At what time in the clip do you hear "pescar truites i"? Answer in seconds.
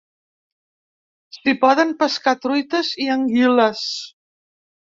2.01-3.11